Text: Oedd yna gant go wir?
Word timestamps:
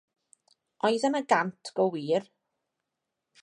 Oedd 0.87 1.05
yna 1.09 1.21
gant 1.33 1.71
go 1.81 1.85
wir? 1.97 2.27